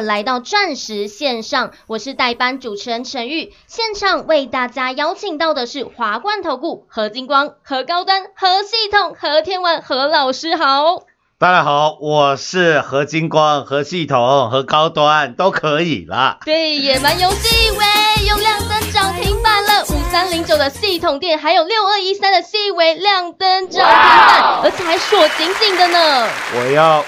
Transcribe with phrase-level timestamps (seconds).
[0.00, 3.52] 来到钻石线上，我是代班主持人陈玉。
[3.66, 11.02] 现场为大家邀请到的是华冠投顾何金光、何高端、何系统、何天文、何老师好。
[11.38, 16.38] 大家好，我是何金光、何系统、何高端都可以啦。
[16.44, 19.82] 对，野蛮游戏喂，用亮灯涨停板了。
[19.82, 26.28] 五三零九的系统店，还有六二一三的细微亮灯涨停板，而且还锁紧紧的呢。
[26.54, 27.04] 我要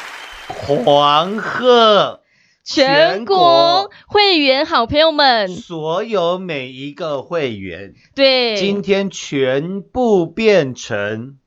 [0.49, 2.21] 黄鹤。
[2.65, 11.39] 全国会员好朋友们，所有每一个会员，对，今天全部变成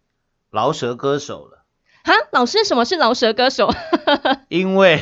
[0.52, 1.66] 饶舌歌手了，
[2.04, 3.74] 哈，老师，什么是饶舌歌手？
[4.48, 5.02] 因为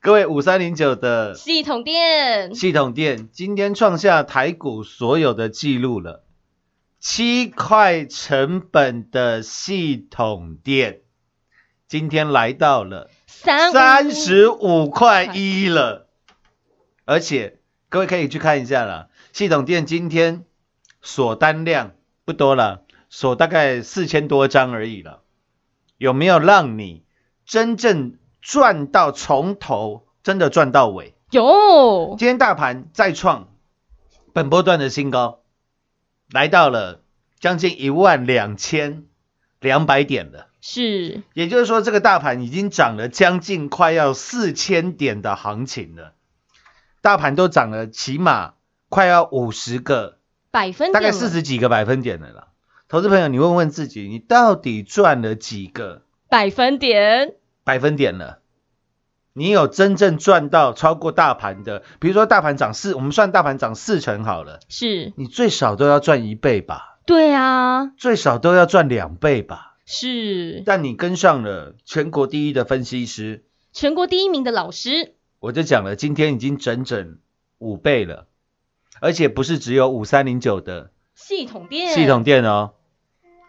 [0.00, 2.54] 各位五三零九的系统店。
[2.54, 6.24] 系统店今天创下台股所有的记录了，
[7.00, 11.00] 七块成本的系统店，
[11.88, 16.06] 今天来到了三三十五块一了，
[17.04, 17.58] 而且
[17.88, 20.44] 各位可以去看一下了，系统店今天
[21.02, 25.22] 锁单量不多了，锁大概四千多张而已了，
[25.96, 27.02] 有没有让你
[27.44, 31.14] 真正赚到从头，真的赚到尾？
[31.30, 33.48] 有今天大盘再创
[34.32, 35.40] 本波段的新高，
[36.30, 37.02] 来到了
[37.38, 39.04] 将近一万两千
[39.60, 40.46] 两百点了。
[40.60, 46.14] 是也就是说，这个大盘已经涨了将近快要四千点的行情了，
[47.00, 48.54] 大盘都涨了起码
[48.88, 50.18] 快要五十个，
[50.50, 52.48] 百分点大概四十几个百分点的了。
[52.88, 57.34] 投资朋友，你问问自己，你到底赚了几个百分点，
[57.68, 58.38] 百分点了？
[59.34, 61.82] 你有真正赚到超过大盘的？
[62.00, 65.12] 比如说大盘涨四，我们算大盘涨四成好了，是。
[65.16, 69.76] 你最少都要赚一倍吧，对啊，最少都要赚两倍吧。
[69.84, 70.62] 是。
[70.64, 73.44] 但你跟上了全国第一的分析师，
[73.74, 77.18] 全国第一名的老师，我就讲了，今天已经整整
[77.58, 78.28] 五倍了，
[79.02, 82.72] 而且不是只有五三零九的系统店，系统店哦，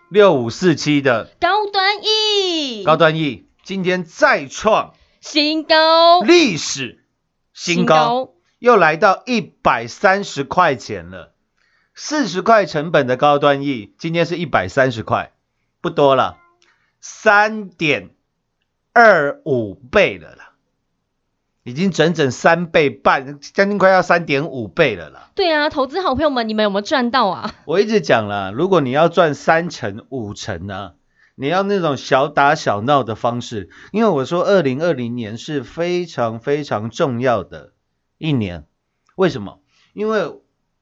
[0.10, 7.04] 六五四七的高端 E，高端 E 今天再创新高，历史
[7.54, 11.34] 新高，又来到一百三十块钱了。
[11.94, 15.34] 四十块成本的高端 E，今天是一百三十块，
[15.82, 16.38] 不多了，
[17.02, 18.12] 三点
[18.94, 20.54] 二五倍了啦，
[21.64, 25.30] 已经整整三倍半，将近快要三点五倍了啦。
[25.36, 27.54] 对啊，投资好朋友们，你们有没有赚到啊？
[27.66, 30.94] 我一直讲了，如果你要赚三成五成呢、
[31.40, 37.72] 你要那种小打小闹的方式，因为我说二零二零年是非常非常重要的
[38.18, 38.66] 一年，
[39.16, 39.62] 为什么？
[39.94, 40.42] 因为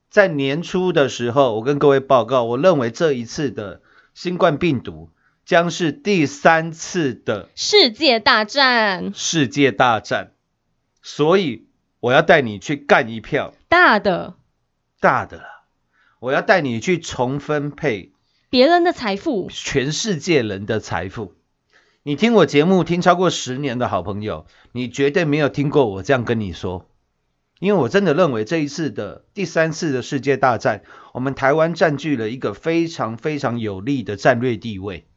[0.10, 3.84] 在年初的时候，我跟各位报告，我认为这一次的
[4.16, 5.12] 新冠病毒
[5.46, 10.32] 将是第三次的世界大战，世界大战，
[11.04, 11.68] 所以
[12.00, 13.54] 我要带你去干一票。
[13.70, 14.34] 大的。
[15.00, 15.46] 大的啦，
[16.20, 18.14] 我要带你去重分配
[18.50, 21.34] 别人的财富，全世界人的财富。
[22.04, 26.90] 你听我节目听超过十年的好朋友，你绝对没有听过我这样跟你说，
[27.60, 30.84] 因为我真的认为这一次的第三次的世界大战，
[31.14, 35.08] 我们台湾占据了一个非常非常有利的战略地位。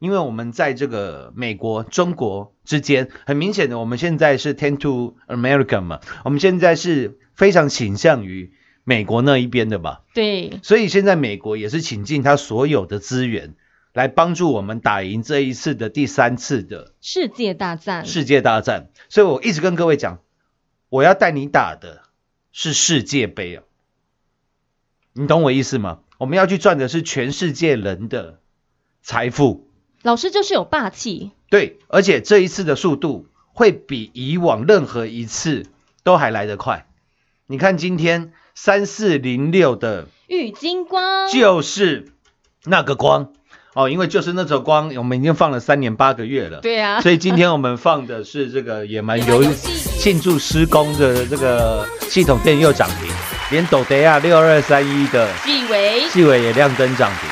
[0.00, 8.52] 因为我们在这个美国、中国之间，很明显的，我们现在是 tend to America 嘛，我们现在是非常倾向于
[8.88, 10.02] 美国那一边的吧。
[10.14, 13.56] 对，所以现在美国也是倾尽他所有的资源
[13.92, 18.90] 来帮助我们打赢这一次的第三次的世界大战，世界大战。
[19.08, 20.20] 所以我一直跟各位讲，
[20.88, 22.02] 我要带你打的
[22.52, 23.64] 是世界杯啊，
[25.14, 25.98] 你懂我意思吗？
[26.18, 28.38] 我们要去赚的是全世界人的
[29.02, 29.68] 财富，
[30.02, 35.66] 老师就是有霸气，对，而且这一次的速度会比以往任何一次
[36.04, 36.86] 都还来得快。
[37.48, 42.08] 你看今天三四零六的玉金光，就是
[42.64, 43.28] 那个光。
[43.74, 46.60] 哦，因为就是那种光，我们已经放了三年八个月了。
[46.62, 49.90] 对啊，所以今天我们放的是这个野蛮游 游戏。
[49.98, 53.12] 庆祝施工的这个系统电又涨停，
[53.50, 56.08] 连斗德亚六二三一的纪委。
[56.08, 57.28] 纪委也亮灯涨停，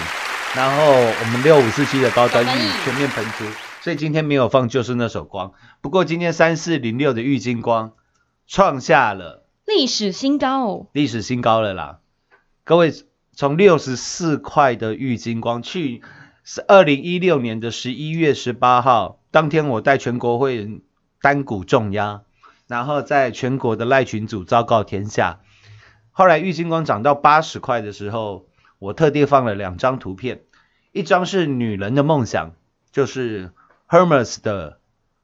[0.54, 3.44] 然后我们六五四七的高端高端 E 疫全面喷出，
[3.80, 5.52] 所以今天没有放就是那首光。
[5.80, 7.92] 不过今天三四零六的玉金光
[8.46, 12.00] 创下了历史新高，历史新高了啦！
[12.64, 12.92] 各位，
[13.32, 16.02] 从六十四块的玉金光去
[16.42, 20.82] 是二零一六年的十一月十八号，当天我带全国会员
[21.22, 22.24] 单股重压，
[22.66, 25.40] 然后在全国的赖群组昭告天下。
[26.12, 28.46] 后来玉金光涨到八十块的时候，
[28.78, 30.42] 我特地放了两张图片，
[30.92, 32.52] 一张是女人的梦想，
[32.92, 33.50] 就是
[33.88, 34.78] Hermes 的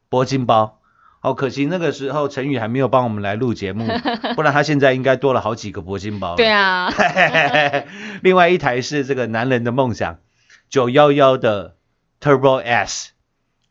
[0.09, 0.80] 铂金包。
[1.23, 3.87] 哦，可惜那个时候陈宇还没有帮我们来录节目，
[4.37, 6.35] 不然他现在应该多了好几个铂金包。
[6.37, 6.49] 对。
[6.49, 6.91] 啊，
[8.23, 10.19] 另外一台是这个男人的梦想，
[10.71, 11.77] 九幺幺的
[12.21, 13.11] Turbo S。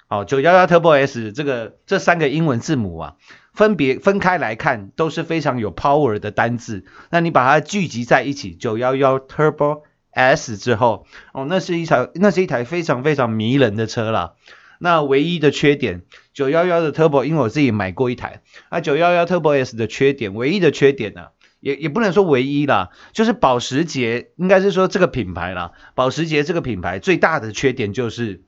[0.10, 3.16] 哦，九幺幺 Turbo S 这个这三个英文字母啊，
[3.54, 6.86] 分别分开来看都是非常有 power 的单字。
[7.12, 14.34] 那你把它聚集在一起，九幺幺 Turbo S 之后，哦，那是一台那是一台非常非常迷人的车啦。
[14.82, 21.28] 那唯一的缺点，九幺幺的 Turbo，因为我自己买过一台，啊，九幺幺 Turbo S 的缺点，唯一的缺点呢、
[21.60, 28.44] 也也不能说唯一啦，就是保时捷，应该是说这个品牌啦，保时捷这个品牌最大的缺点就是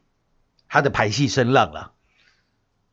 [0.70, 1.92] 它的排气声浪啦，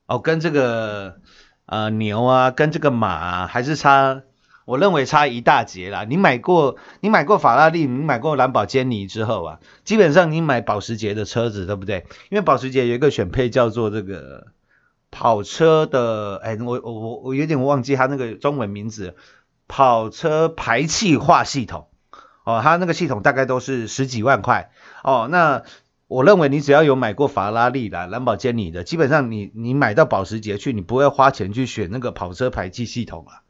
[0.06, 1.20] 哦，跟这个
[1.66, 4.22] 呃牛啊，跟这个马啊，还是差，
[4.68, 6.04] 我认为差一大截啦。
[6.04, 12.04] 你买过你买过法拉利，你买过兰博基尼之后啊，基本上你买保时捷的车子，对不对？
[12.28, 14.48] 因为保时捷有一个选配叫做这个
[15.10, 19.16] 跑车的，哎，我我我我有点忘记它那个中文名字，
[19.68, 21.88] 跑车排气化系统。
[22.44, 24.70] 哦，它那个系统大概都是十几万块
[25.02, 25.28] 哦。
[25.30, 25.62] 那
[26.08, 33.47] 我认为你只要有买过法拉利啦、兰博基尼的，基本上你你买到保时捷去，你不会花钱去选那个跑车排气系统啊。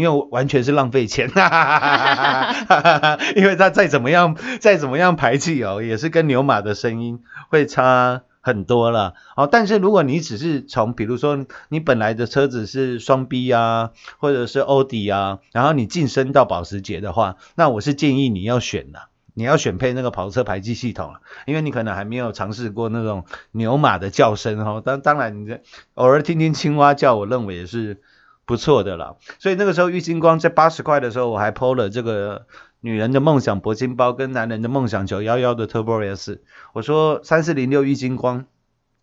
[0.00, 9.46] 因为完全是浪费钱，哈哈哈因为它再怎么样再怎么样排气哦，也是跟牛马的声音会差很多了哦。
[9.46, 19.10] 但是如果你只是从比如说你本来的车子是双 B 啊，或者是欧迪啊，然后你晋升到保时捷的话，那我是建议你要选的。
[19.32, 24.82] 你要选配那个跑车排气系统了，因为你可能还没有尝试过那种牛马的叫声哦。
[24.84, 25.56] 当当然，你
[25.94, 28.02] 偶尔听听青蛙叫，我认为也是
[28.50, 29.14] 不错的啦。
[29.38, 32.46] 所以那个时候郁金光在八十块的时候，我还 PO 了这个
[32.80, 36.42] 女人的梦想铂金包跟男人的梦想九幺幺的 Turbo S，
[36.72, 38.46] 我说三四零六郁金光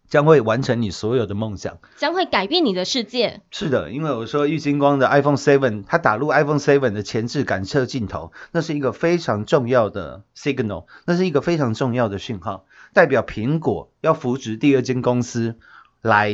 [0.10, 1.78] 将会完成你所有的梦想。
[1.96, 3.40] 将会改变你的世界。
[3.52, 15.56] 是的，因为我说玉金光的 iPhone Seven，它打入 iPhone Seven 的前置感测镜头，那是一个非常重要的 signal，那是一个非常重要的讯号，代表苹果要扶植第二间公司
[16.02, 16.30] 来，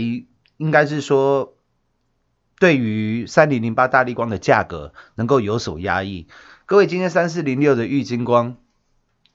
[0.58, 1.53] 应该是说
[2.64, 6.28] 对于三零零八大力光的价格能够有所压抑。
[6.66, 8.56] 各位，今天三四零六的玉金光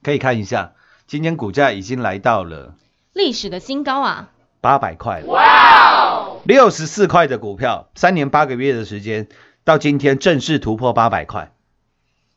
[0.02, 0.72] 可以看一下，
[1.06, 2.74] 今天股价已经来到了
[3.12, 4.30] 历史的新高啊！
[4.62, 5.24] 八百块。
[5.26, 6.38] 哇！
[6.44, 9.28] 六十四块的股票，三年八个月的时间，
[9.62, 11.52] 到今天正式突破八百块，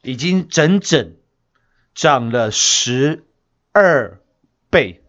[0.02, 1.14] 已经整整
[1.96, 3.24] 涨了十
[3.72, 4.20] 二
[4.70, 5.01] 倍。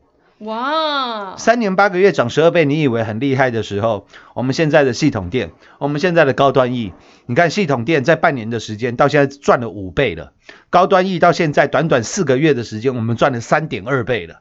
[0.44, 6.92] 哇，三年八个月涨十二倍，你以为很厉害的时候，我们现在的系统店，我们现在的高端 E，
[7.26, 10.32] 你看系统店在半年的时间到现在赚了五倍了，
[10.68, 14.40] 高端 E 到现在短短四个月的时间，我们赚了三点二倍了，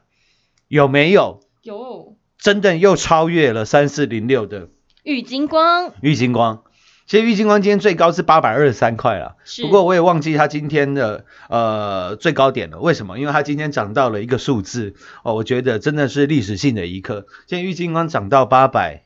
[0.66, 1.40] 有没有？
[1.62, 4.68] 有真的又超越了三四零六的
[5.04, 6.64] 玉金光玉金光。
[7.06, 12.78] 其实郁金光今天最高是八百二十三块了，不过我也忘记它今天的呃最高点了。
[12.78, 13.18] 为什么？
[13.18, 17.26] 因为它今天涨到了一个数字哦，我觉得真的是历史性的一刻。
[17.46, 19.04] 现在郁金光涨到八百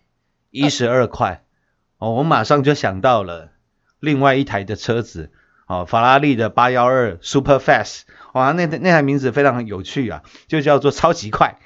[0.51, 1.45] 一十二块
[1.99, 3.51] 哦，我马上就想到了
[3.99, 5.33] 另外一台的车子
[5.67, 8.03] 哦，法拉利的八幺二 Super Fast，
[8.35, 11.59] 哇，那那台名字非常有趣啊，就叫做超级快。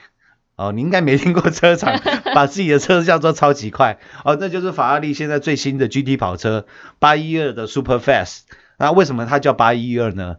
[0.60, 1.98] 哦，你应该没听过车厂
[2.34, 6.66] 把自己的车叫做超级快哦，那就是法拉利现在最新的 GT 跑车
[6.98, 8.40] 八一二的 Super Fast。
[8.78, 10.36] 那为什么它叫八一二呢？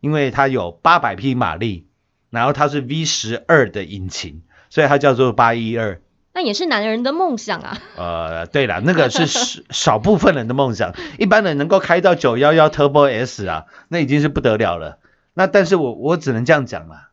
[0.00, 1.86] 因为它有八百匹马力，
[2.30, 6.00] 然后它是 V 十二的引擎，所以它叫做八一二。
[6.32, 7.78] 那也是男人的梦想啊！
[7.96, 14.98] 呃，对了，那个是 少少部分人的梦想，一般人能够开到九幺幺 Turbo S 啊，那已经是不得了了。
[15.34, 17.10] 那但是我我只能这样讲啦，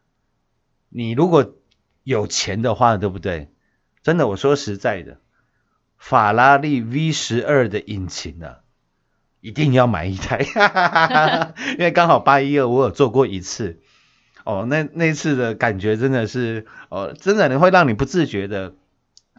[0.89, 1.55] 你如果
[2.07, 3.51] 有钱的话，对不对？
[4.01, 5.17] 真的，我说实在的，
[5.97, 8.59] 法拉利 V 十二的引擎啊，
[9.41, 10.45] 一定要买一台，
[11.77, 13.81] 因为刚好八一二我有做过一次，
[14.45, 18.73] 哦，那那次的感觉真的是，哦，真的你会让你不自觉的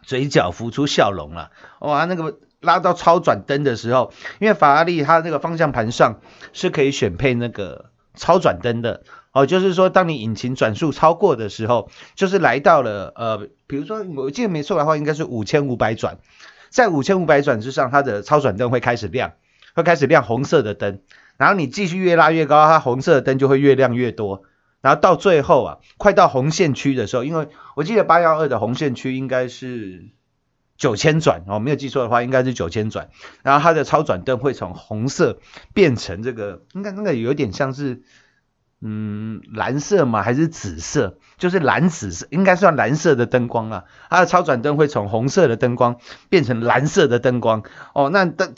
[0.03, 1.49] 嘴角浮出笑容了。
[1.79, 6.19] 哇，那个拉到超转灯的时候，因为法拉利它那个方向盘上
[6.53, 9.01] 是可以选配那个超转灯的。
[9.39, 16.17] 哦，就是说，当你引擎转速超过的时候，就是来到了呃，比如说我记得没错的话，应该是五千五百转，
[16.69, 19.31] 在五千五百转之上，它的超转灯会开始亮，
[19.75, 20.99] 会开始亮红色的灯，
[21.37, 24.43] 然后你继续越拉越高，它红色的灯就会越亮越多，
[24.81, 30.09] 然后到最后啊，快到红线区的时候，因为我记得八幺二的红线区应该是
[30.75, 33.09] 九千转哦，没有记错的话，应该是九千转，
[33.41, 35.39] 然后它的超转灯会从红色
[35.73, 38.01] 变成这个，应该那个有点像是。
[38.81, 43.83] 嗯蓝色嘛还是紫色，就是蓝紫色，应该算蓝色的灯光啊。
[44.09, 45.97] 它的超转灯会从红色的灯光
[46.29, 48.09] 变成蓝色的灯光哦。
[48.09, 48.55] 那灯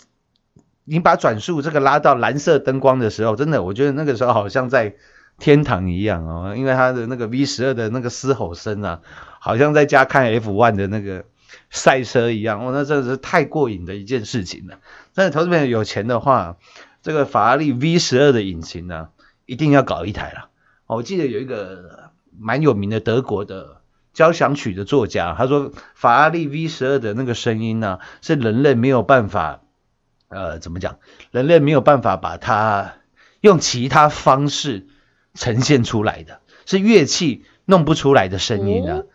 [0.84, 4.96] 你把转速这个拉到蓝色灯光的时候，真的我觉得那个时候好像在
[5.40, 9.00] 天堂一样哦，因为它的那个 V 十二的那个嘶吼声啊，
[9.40, 11.26] 好像在家看 F one 的那个
[11.70, 14.80] 赛车一样哦，那真的是太过瘾的一件事情了。
[15.16, 16.58] 但是投资朋友有钱的话，
[17.02, 19.10] 这个法拉利 V 十二的引擎呢，
[19.52, 20.50] 一定要搞一台了。
[20.88, 23.82] 哦我记得有一个蛮有名的德国的
[24.14, 29.60] 交响曲的作家，他说法拉利 V 十二的那个声音呢，是人类没有办法，
[30.30, 31.00] 呃，怎么讲？
[31.32, 32.94] 人类没有办法把它
[33.42, 34.88] 用其他方式
[35.34, 39.00] 呈现出来的，是乐器弄不出来的声音啊。
[39.00, 39.06] 哦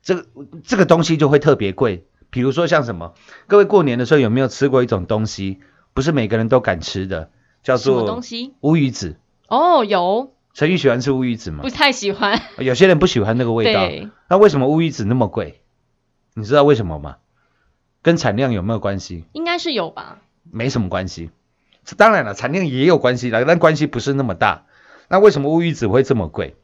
[0.00, 0.26] 这个
[0.64, 3.12] 这个东西就会特别贵，比如说像什么，
[3.46, 5.58] 各位过年的时候有没有吃过一种东西？
[5.92, 7.30] 不是每个人都敢吃的，
[7.62, 8.22] 叫做？
[8.60, 9.16] 乌鱼子。
[9.48, 11.70] 哦，有，陈宇喜欢吃乌鱼子吗不？
[11.70, 12.42] 太喜欢。
[12.58, 13.88] 有些人不喜欢那个味道。
[14.28, 15.62] 那为什么乌鱼子那么贵？
[16.34, 17.16] 你知道为什么吗？
[18.02, 19.24] 跟产量有没有关系？
[19.32, 20.18] 应该是有吧？
[20.50, 21.30] 没什么关系。
[21.96, 24.66] 当然了，产量也有关系的，但关系不是那么大。
[25.08, 26.54] 那为什么乌鱼子会这么贵？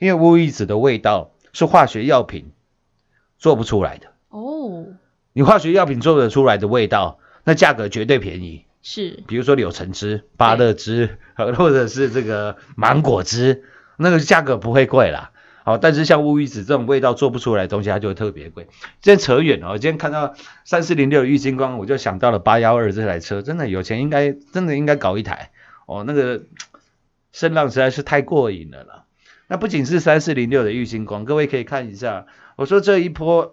[0.00, 2.50] 因为乌鱼子的味道是化学药品
[3.38, 4.08] 做不出来的。
[4.30, 4.86] 哦，
[5.32, 8.64] 你化学药品做得出来的味道，那价格绝对便宜。
[8.88, 13.64] 是比如说柳橙汁、芭乐汁，呃 或者是这个芒果汁，
[13.96, 15.32] 那个价格不会贵啦。
[15.64, 18.68] 好，但是像乌鱼子这种味道做不出来的东西，它就会特别贵。
[19.02, 25.50] 今天扯远了，我今天看到三四零六的玉金光，我就想到了八幺二这台车，真的有钱应该真的应该搞一台
[25.86, 26.44] 哦，那个
[27.32, 29.02] 声浪实在是太过瘾了啦。
[29.48, 33.52] 那不仅是三四零六的玉金光，各位可以看一下，我说这一波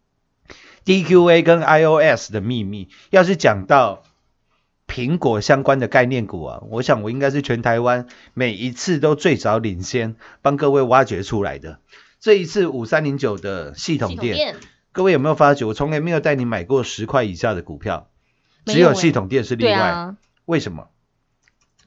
[0.84, 4.02] DQA 跟 iOS 的秘密，要是讲到
[4.92, 11.80] 苹果相关的概念股啊，我想我应该是全台湾每一次都最早领先帮各位挖掘出来的。
[12.20, 14.54] 这一次五三零九的系统店，
[14.92, 15.64] 各位有没有发觉？
[15.64, 18.10] 我从来没有带你买过十块以下的股票，
[18.66, 19.72] 只有系统店是例外。
[19.72, 20.88] 啊，为什么？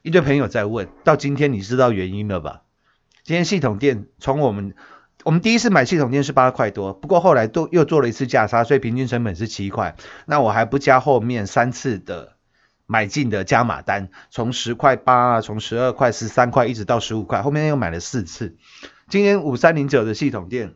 [0.02, 2.62] 一堆朋友在问，到今天你知道原因了吧？
[3.22, 4.74] 今天系统店从我们
[5.22, 9.94] 我们第一次买系统店是八块多，不过后来都又做了一次价差，所以平均成本是七块。
[10.26, 12.35] 那我还不加后面三次的
[12.86, 18.56] 买进的加码单，从十块八啊，从十二块、十三块一直到十五块，后面又买了四次。
[19.08, 20.74] 今天五三零九的系统店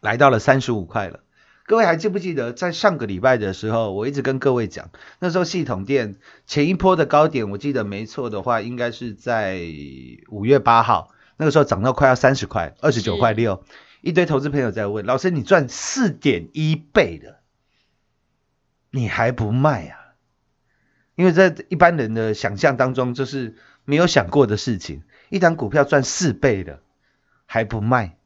[0.00, 1.20] 来到了三十五块了。
[1.66, 9.60] 各位还记不记得，在上个礼拜的时候，我一直跟各位讲，那时候系统店前一波的高点，我记得没错的话，应该是在
[10.30, 13.62] 五月八号，那个时候涨到快要三十块，二十九块六。
[14.00, 17.40] 一堆投资朋友在问，老师你赚四点一倍了，
[18.90, 19.99] 你还不卖啊？
[21.20, 23.54] 因为在一般人的想象当中，就是
[23.84, 25.02] 没有想过的事情。
[25.28, 26.80] 一档股票赚四倍的，
[27.44, 28.16] 还不卖，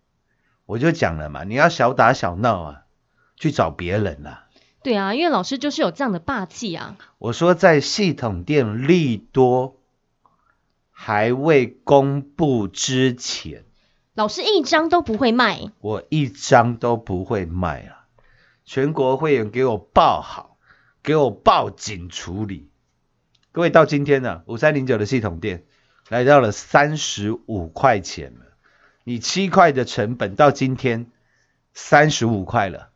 [0.64, 2.83] 我就讲了嘛，你要小打小闹啊，
[3.35, 4.46] 去找别人啦、
[4.85, 6.96] 对啊，因为老师就是有这样的霸气啊。
[7.18, 9.80] 我说在系统店利多
[10.92, 13.64] 还未公布之前，
[14.14, 18.07] 老师一张都不会卖，我一张都不会卖啊！
[18.64, 20.59] 全国会员给我报好，
[21.02, 22.70] 给我报警处理。
[23.55, 25.62] 各位到今天呢、五三零九的系统店
[26.09, 28.47] 来到了三十五块钱了，
[29.05, 31.07] 你七块的成本到今天
[31.73, 32.88] 三十五块了。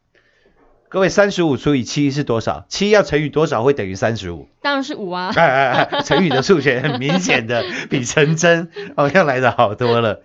[0.89, 2.67] 各位，三十五除以七是多少？
[2.69, 4.49] 七要乘以多少会等于三十五？
[4.61, 5.33] 当然是五啊。
[5.37, 10.23] 哎哎哎，成语的数学很 明显的比成真哦要来的好多了，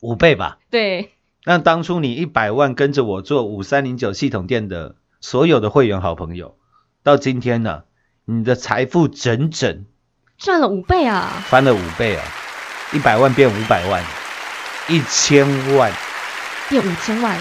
[0.00, 0.60] 五倍吧。
[0.70, 1.10] 对，
[1.44, 6.56] 那当初你一百万跟着我做五三零九系统店的所有的会员好朋友，
[7.02, 7.82] 到今天呢，
[8.26, 9.84] 你的财富整整
[10.38, 11.44] 赚了五倍啊！
[11.46, 12.24] 翻了五倍啊，
[12.94, 14.02] 一百万变五百万，
[14.88, 15.92] 一千万
[16.70, 17.38] 变五千万，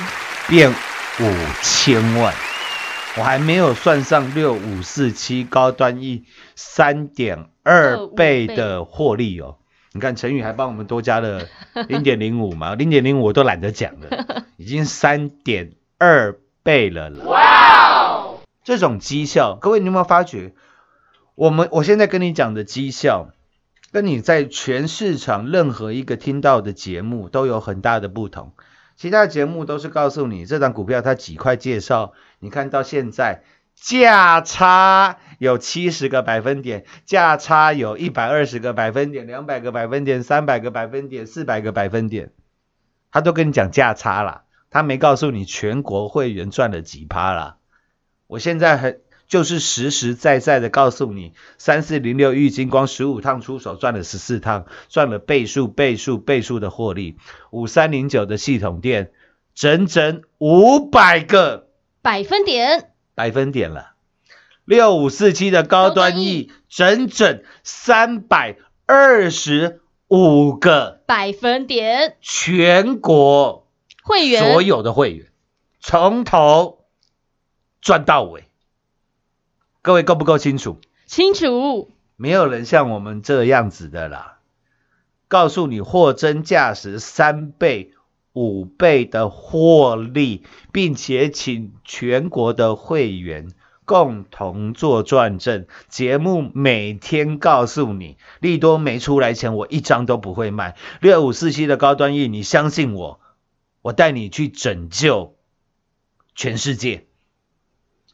[0.49, 2.33] 变五千万，
[3.17, 9.55] 我还没有算上六五四七高端 E 三点二倍的获利哦。
[9.93, 11.47] 你看陈宇还帮我们多加了
[11.87, 17.23] 零点零五嘛，零点零五我都懒得讲了， 已经三点二倍了了。
[17.23, 18.25] 哇！
[18.65, 20.51] 这种绩效，各位你有没有发觉？
[21.35, 23.29] 我们我现在跟你讲的绩效，
[23.91, 28.53] 跟你在全市场任何一个听到的节目都有很大的不同。
[28.95, 33.43] 其他节目都是告诉你这张股票它几块介绍，你看到现在
[33.73, 42.31] 价差有七十个百分点，价差有一百二十个百分点，两百个百分点，三百个百分点，四百个百分点，
[43.11, 47.57] 他都跟你讲价差啦，他没告诉你全国会员赚了几趴啦。
[48.27, 49.01] 我现在很
[49.33, 57.17] 就是实实在在的告诉你，三四零六玉金光十五趟出手赚了十四趟，赚了倍数倍数倍数的获利。
[57.49, 59.11] 五三零九的系统店，
[59.55, 61.67] 整整五百个
[62.03, 63.93] 百分点百分点了。
[64.65, 73.67] 六五四七的高端 E，整整三百二十五个百分点，全国
[74.03, 75.25] 会员所有的会员，
[75.79, 76.85] 从头
[77.81, 78.43] 赚到尾。
[79.83, 80.79] 各位够不够清楚？
[81.05, 84.39] 清楚，没有人像我们这样子的啦。
[85.27, 87.91] 告诉你货真价实三倍、
[88.31, 93.49] 五倍的获利，并且请全国的会员
[93.83, 95.67] 共同做转正。
[95.89, 100.77] 节目每天告诉你，利多没出来前，我一张都不会卖。
[101.01, 103.19] 六五四七的高端 E，你相信我，
[103.81, 105.35] 我带你去拯救
[106.35, 107.05] 全世界。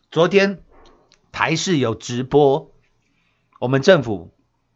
[0.10, 0.64] 昨天
[1.40, 2.74] 台视有直播，
[3.62, 4.34] 我们政府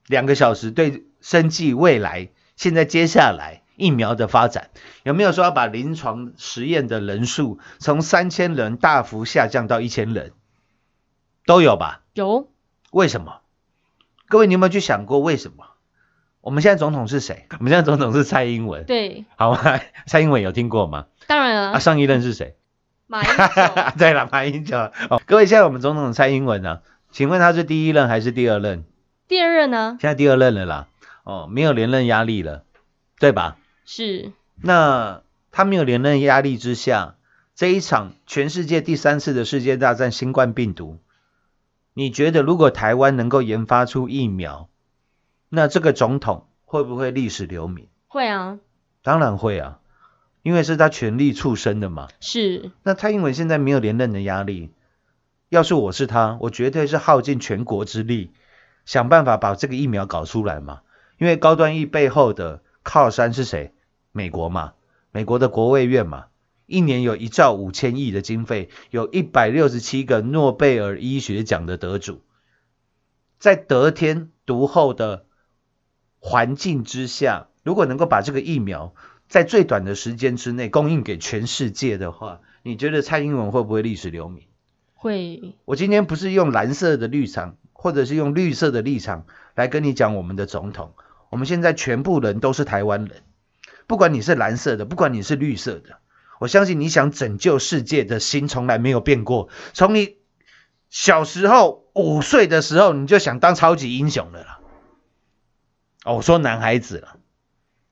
[0.08, 4.70] 两个小时对生计未来，现在接下来疫苗的发展，
[5.04, 10.32] 有没有说要把临床实验的人数从三千人大幅下降到一千人？
[11.46, 12.04] 都有吧？
[12.14, 12.50] 有
[12.92, 13.42] 为什么？
[14.30, 15.66] 各位，你有没有去想过为什么？
[16.40, 17.46] 我们现在总统是谁？
[17.60, 19.82] 我们现在总统是蔡英文，对，好吗？
[20.08, 21.08] 蔡英文有听过吗？
[21.10, 22.56] 啊，当然了，啊上一任是谁？
[23.08, 24.78] 马英九 对了，马英九。
[24.78, 28.86] 哦，各位，现在我们总统蔡英文呢、请问他是第一任还是第二任？
[29.28, 30.88] 第二任呢现在第二任了啦。
[31.24, 32.64] 哦，没有连任压力了，
[33.20, 33.58] 对吧？
[33.86, 37.16] 是那他没有连任压力之下，
[37.56, 41.00] 这一场全世界第三次的世界大战新冠病毒，
[41.94, 44.68] 你觉得如果台湾能够研发出疫苗，
[45.50, 47.88] 那这个总统会不会历史留名？
[48.08, 48.60] 会啊，
[49.02, 49.80] 当然会啊，
[50.44, 52.10] 因为是他全力促生的嘛。
[52.20, 54.70] 是那蔡英文现在没有连任的压力，
[55.50, 58.32] 要是我是他，我绝对是耗尽全国之力，
[58.86, 60.82] 想办法把这个疫苗搞出来嘛。
[61.18, 63.74] 因为高端疫背后的靠山是谁？
[64.12, 64.74] 美国嘛，
[65.12, 66.26] 美国的国卫院嘛，
[66.66, 72.22] 一年有一兆五千亿的经费，有一百六十七个诺贝尔医学奖的得主，
[73.40, 75.26] 在得天独厚的
[76.20, 78.94] 环境之下，如果能够把这个疫苗
[79.34, 84.44] 在最短的时间之内供应给全世界的话，你觉得蔡英文会不会历史留名？
[84.94, 90.94] 会我今天不是用蓝色的立场，或者是用绿色的立场来跟你讲我们的总统。
[91.32, 93.24] 我们现在全部人都是台湾人，
[93.88, 95.98] 不管你是蓝色的，不管你是绿色的，
[96.38, 99.50] 我相信你想拯救世界的心从来没有变过。
[99.74, 100.18] 从你
[100.92, 104.60] 小时候五岁的时候，你就想当超级英雄了啦。
[106.06, 107.18] 哦，我说男孩子了，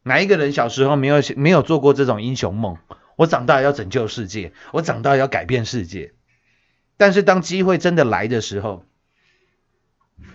[0.04, 2.78] 哪一个人小时候没有没有做过这种英雄梦？
[3.16, 6.14] 我长大要拯救世界，我长大要改变世界。
[6.98, 8.86] 但是当机会真的来的时候，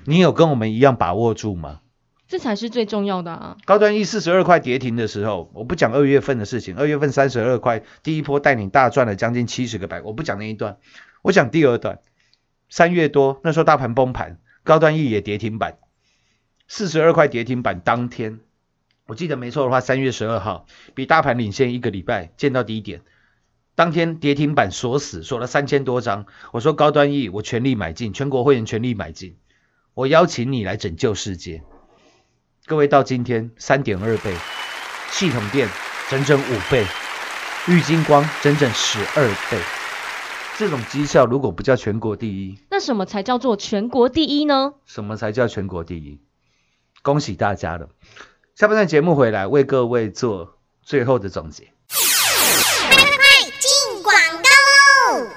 [0.05, 1.81] 你有跟我们一样把握住吗？
[2.29, 3.57] 这才是最重要的啊！
[3.65, 10.79] 高端 E 四十二块跌停的时候，我不讲二月份的事情，二月份三十二块，第一波带你大赚了将近七十个百，我不讲那一段，
[11.23, 12.01] 我讲第二段，
[12.69, 15.79] 三月多那时候大盘崩盘，高端 E 也跌停板，
[16.67, 18.41] 四十二块跌停板当天，
[19.07, 23.03] 我记得没错的话，三月十二号比大盘领先一个礼拜，见到低点，
[23.77, 29.37] 当天跌停板锁死，锁了三千多张，我说高端 E 我全力买进，全国会员全力买进，
[29.95, 31.63] 我邀请你来拯救世界。
[32.67, 34.35] 各位到今天三点二倍，
[35.13, 35.69] 系统店
[36.11, 36.85] 整整五倍，
[37.69, 39.63] 玉金光整整十二倍。
[40.59, 44.75] 这种绩效如果不叫全国第一，那什么才叫做全国第一呢？
[44.85, 46.19] 什么才叫全国第一？
[47.03, 47.91] 恭喜大家了！
[48.59, 51.65] 下半段节目回来为各位做最后的总结。
[53.61, 55.29] 进广告喽！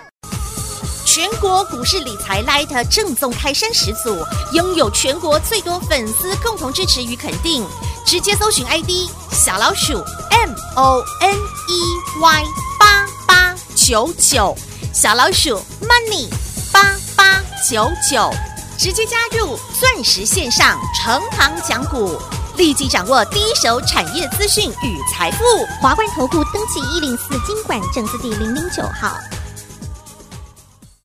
[1.06, 4.16] 全国股市理财 Light 正宗开山始祖，
[4.54, 7.68] 拥有全国最多粉丝共同支持与肯定。
[8.06, 8.90] 直接搜寻 ID
[9.32, 10.02] 小老鼠
[10.32, 12.46] M O N E Y
[12.80, 14.56] 八八九九，
[14.94, 16.30] 小老鼠 Money
[16.72, 18.32] 八八九九，
[18.78, 22.18] 直接加入钻石线上成行讲股，
[22.60, 25.38] 立即掌握第一手产业资讯与财富。
[25.82, 29.16] 华冠投顾登记一零四经管证字第零零九号。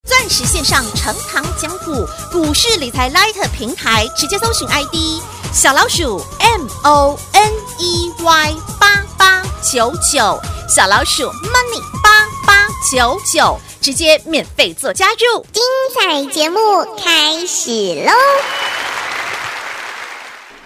[0.04, 10.36] 钻石线上成堂讲股股市理财 Light 平台，直接搜寻 ID 小老鼠 M O N E Y 八八九九，
[10.68, 15.46] 小老鼠 Money 八八九九，直接免费做加入。
[15.52, 15.62] 精
[15.94, 16.58] 彩节目
[16.98, 17.70] 开始
[18.04, 18.12] 喽！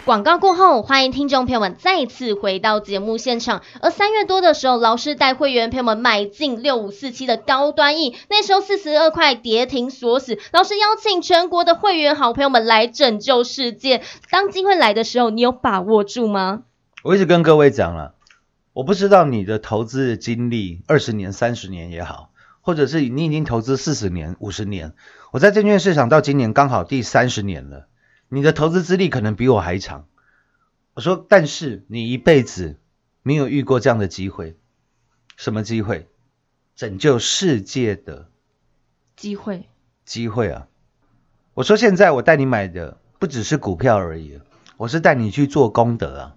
[0.09, 3.61] 广告过后，欢迎听众朋友们再次回到节目现场。
[3.83, 10.39] 而三月多的时候，老师带会员朋友们买进六五四七的高端 E，那时候四十二块跌停锁死。
[10.51, 14.01] 老师邀请全国的会员好朋友们来拯救世界。
[14.31, 16.63] 当机会来的时候，你有把握住吗？
[17.05, 18.15] 我一直跟各位讲了，
[18.73, 22.31] 我不知道你的投资经历二十年、三十年也好，
[22.63, 24.95] 或者是你已经投资四十年、五十年，
[25.33, 27.89] 我在证券市场到今年刚好第三十年了。
[28.29, 30.07] 你的投资资历可能比我还长。
[30.95, 32.77] 我说，但是你一辈子
[33.23, 34.57] 没有遇过这样的机会，
[35.37, 36.09] 什么机会？
[36.75, 38.31] 拯救世界的
[39.17, 39.69] 机会，
[40.05, 40.69] 机会啊！
[41.55, 44.41] 我说，现在我带你买的不只是股票而已，
[44.77, 46.37] 我是带你去做功德啊！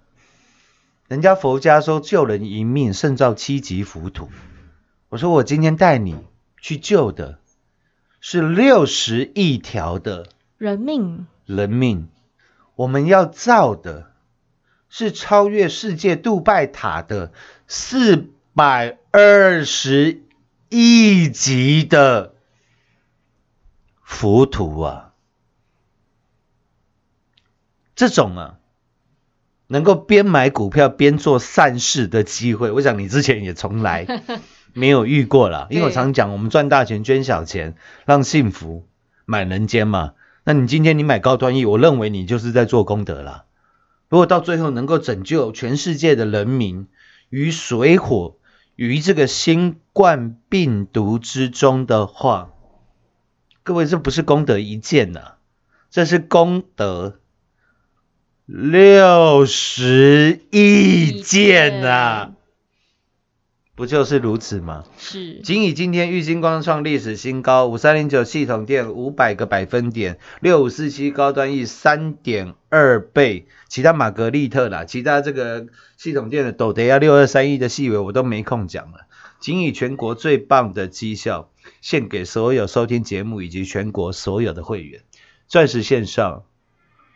[1.07, 4.29] 人家佛家说，救人一命胜造七级浮屠。
[5.09, 6.17] 我说，我今天带你
[6.59, 7.39] 去救的
[8.19, 10.27] 是六十亿条的
[10.57, 11.27] 人命。
[11.45, 12.07] 人命，
[12.75, 14.11] 我们要造的
[14.89, 17.31] 是超越世界杜拜塔的
[17.67, 20.21] 四百二十
[20.69, 22.33] 亿级的
[24.03, 25.13] 浮屠啊！
[27.95, 28.57] 这种啊，
[29.67, 34.05] 能够边买股票边做善事的机会，我想你之前也从来
[34.73, 35.67] 没有遇过了。
[35.69, 37.75] 因为我常讲，我们赚大钱捐小钱，
[38.05, 38.85] 让幸福
[39.25, 40.13] 满人间嘛。
[40.43, 43.45] 那你今天你买高端 E，我认为你就是在做功德了。
[44.09, 46.87] 如果到最后能够拯救全世界的人民
[47.29, 48.37] 于水火
[48.75, 52.49] 于这个新冠病毒之中的话，
[53.63, 55.33] 各位这不是功德一件呐，
[55.91, 57.19] 这是功德
[58.45, 62.33] 六十亿件呐。
[63.81, 64.83] 不就是如此吗？
[64.99, 75.65] 是，仅以今天玉金光创历史新高，五三零九系统电五百个百分点，六五四七高端 E 三点二倍，其他玛格丽特啦，其他这个
[75.97, 79.07] 系统店的斗得要六二三亿的细微我都没空讲了。
[79.39, 81.49] 仅以全国最棒的绩效，
[81.81, 85.01] 献给所有收听节目以及全国所有的会员，
[85.47, 86.43] 钻石线上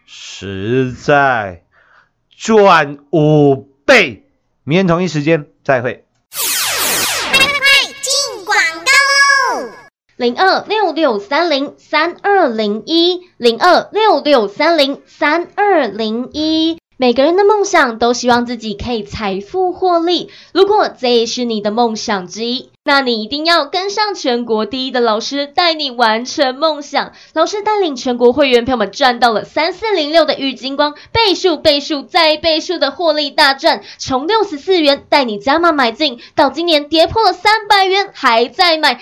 [0.08, 1.64] 实在
[2.32, 4.26] 赚五倍。
[4.64, 6.05] 明天同一时间再会。
[10.18, 16.78] 零二六六三零三二零一零二六六三零三二零一。
[16.96, 20.30] 每个人的梦想都希望自己可以财富获利。
[20.54, 27.12] 如果这也是你的梦想之一，那你一定要跟上全国第一的老师，带你完成梦想。
[27.34, 39.02] 老师带领全国会员朋友们赚到了三四零六的玉金光，倍数倍数再倍数的获利大赚，从六十四元带你加码买进，到今年跌破了三百元还在买。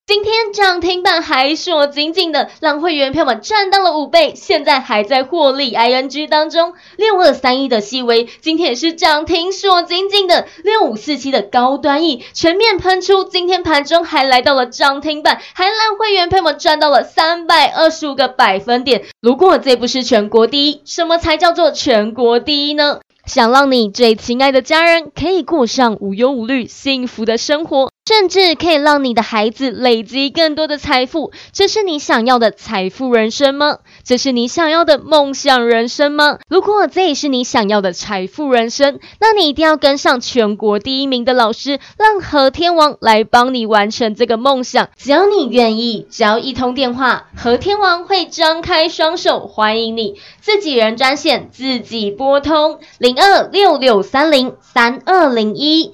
[0.13, 6.73] 今天涨停板还是我紧紧的，让会员票们赚到了五倍，现在还在获利 ing 当中。
[6.97, 19.03] 六二三一的细微今天也是涨停是我紧紧的，六五四七的高端 E 全面喷出，今天盘中还来到了涨停板，还让会员票们赚到了三百二十五个百分点。
[19.21, 22.99] 如果这不是全国第一，什么才叫做全国第一呢？
[23.25, 33.77] 想让你最亲爱的家人可以过上无忧无虑、幸福的生活，甚至可以让你的孩子累积更多的财富，这是你想要的财富人生吗？
[34.03, 36.39] 这是你想要的梦想人生吗？
[36.49, 44.89] 如果这也是你想要的财富人生，那你一定要跟上全国第一名的老师，让和天王来帮你完成这个梦想。
[44.97, 50.19] 只要你愿意，只要一通电话，和天王会张开双手欢迎你。
[50.41, 55.93] 自己人专线自己拨通零二六六三零三二零一